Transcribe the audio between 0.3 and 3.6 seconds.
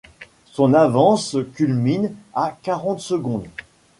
Son avance culmine à quarante secondes.